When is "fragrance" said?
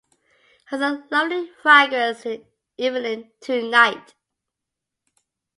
1.61-2.25